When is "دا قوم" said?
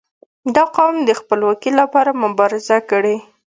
0.55-0.95